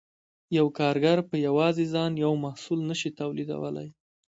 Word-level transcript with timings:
یو 0.57 0.67
کارګر 0.79 1.17
په 1.29 1.35
یوازې 1.47 1.85
ځان 1.93 2.11
یو 2.25 2.33
محصول 2.45 2.79
نشي 2.89 3.09
تولیدولی 3.19 3.89